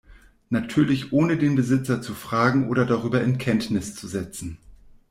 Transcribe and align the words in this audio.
Natürlich 0.49 1.13
ohne 1.13 1.37
den 1.37 1.53
Besitzer 1.55 2.01
zu 2.01 2.15
fragen 2.15 2.69
oder 2.69 2.85
darüber 2.87 3.21
in 3.21 3.37
Kenntnis 3.37 3.93
zu 3.93 4.07
setzen. 4.07 4.57